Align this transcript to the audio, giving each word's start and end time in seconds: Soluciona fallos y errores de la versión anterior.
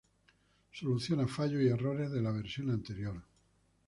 Soluciona 0.71 1.27
fallos 1.27 1.61
y 1.61 1.67
errores 1.67 2.09
de 2.11 2.23
la 2.23 2.31
versión 2.31 2.71
anterior. 2.71 3.21